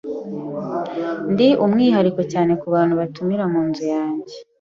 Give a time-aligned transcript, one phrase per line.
[1.33, 4.33] Ndi umwihariko cyane kubantu batumira munzu yanjye.